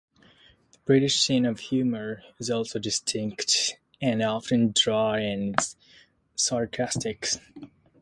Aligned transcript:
The 0.71 0.79
British 0.83 1.19
sense 1.21 1.45
of 1.45 1.59
humor 1.59 2.23
is 2.39 2.49
also 2.49 2.79
distinct 2.79 3.77
and 4.01 4.23
often 4.23 4.71
dry 4.75 5.19
and 5.19 5.55
sarcastic. 6.33 7.27